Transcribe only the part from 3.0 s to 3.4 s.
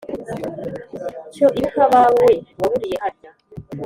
harya